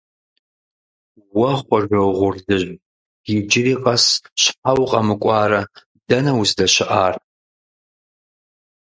Уэ, 1.37 1.51
Хъуэжэ 1.61 1.99
угъурлыжь, 2.07 2.67
иджыри 3.35 3.75
къэс 3.83 4.05
щхьэ 4.41 4.71
укъэмыкӀуарэ, 4.81 5.61
дэнэ 6.07 6.31
уздэщыӀар? 6.39 7.13